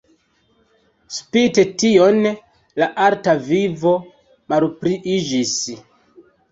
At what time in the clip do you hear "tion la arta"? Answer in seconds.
1.83-3.39